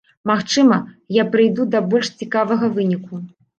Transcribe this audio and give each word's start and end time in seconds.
Магчыма, 0.29 0.79
я 1.17 1.27
прыйду 1.35 1.67
да 1.75 1.83
больш 1.93 2.11
цікавага 2.19 2.73
выніку. 2.81 3.25